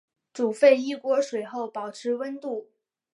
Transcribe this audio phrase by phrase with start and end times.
[0.33, 2.71] 煮沸一锅水后保持温度。